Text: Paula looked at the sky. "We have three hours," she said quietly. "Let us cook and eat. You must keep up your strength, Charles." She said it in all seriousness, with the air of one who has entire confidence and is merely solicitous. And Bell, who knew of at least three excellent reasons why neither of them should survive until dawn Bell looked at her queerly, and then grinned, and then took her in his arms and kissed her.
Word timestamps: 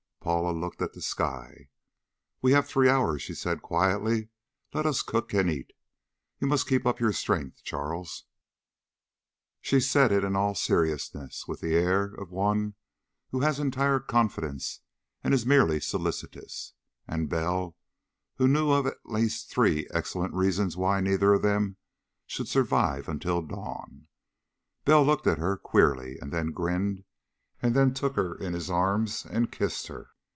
Paula 0.23 0.51
looked 0.51 0.83
at 0.83 0.93
the 0.93 1.01
sky. 1.01 1.67
"We 2.43 2.51
have 2.51 2.67
three 2.67 2.87
hours," 2.87 3.23
she 3.23 3.33
said 3.33 3.63
quietly. 3.63 4.29
"Let 4.71 4.85
us 4.85 5.01
cook 5.01 5.33
and 5.33 5.49
eat. 5.49 5.73
You 6.39 6.45
must 6.45 6.67
keep 6.67 6.85
up 6.85 6.99
your 6.99 7.11
strength, 7.11 7.63
Charles." 7.63 8.25
She 9.61 9.79
said 9.79 10.11
it 10.11 10.23
in 10.23 10.35
all 10.35 10.53
seriousness, 10.53 11.47
with 11.47 11.59
the 11.59 11.73
air 11.73 12.03
of 12.03 12.29
one 12.29 12.75
who 13.31 13.39
has 13.41 13.59
entire 13.59 13.99
confidence 13.99 14.81
and 15.23 15.33
is 15.33 15.43
merely 15.47 15.79
solicitous. 15.79 16.73
And 17.07 17.27
Bell, 17.27 17.75
who 18.35 18.47
knew 18.47 18.69
of 18.69 18.85
at 18.85 19.03
least 19.05 19.49
three 19.49 19.87
excellent 19.91 20.35
reasons 20.35 20.77
why 20.77 21.01
neither 21.01 21.33
of 21.33 21.41
them 21.41 21.77
should 22.27 22.47
survive 22.47 23.09
until 23.09 23.41
dawn 23.41 24.07
Bell 24.85 25.03
looked 25.03 25.25
at 25.25 25.39
her 25.39 25.57
queerly, 25.57 26.19
and 26.21 26.31
then 26.31 26.51
grinned, 26.51 27.05
and 27.63 27.75
then 27.75 27.93
took 27.93 28.15
her 28.15 28.33
in 28.33 28.53
his 28.53 28.71
arms 28.71 29.23
and 29.23 29.51
kissed 29.51 29.85
her. 29.85 30.07